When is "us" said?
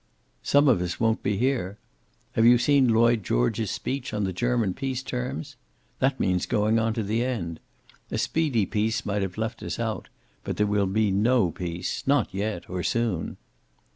0.81-0.99, 9.61-9.77